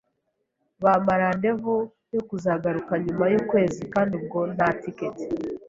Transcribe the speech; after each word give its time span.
bampa 0.83 1.13
rendez 1.21 1.55
vous 1.63 1.83
yo 2.13 2.21
kuzagaruka 2.29 2.93
nyuma 3.05 3.25
y’ukwezi 3.33 3.81
kandi 3.93 4.11
ubwo 4.19 4.39
nta 4.55 4.67
ticket 4.81 5.15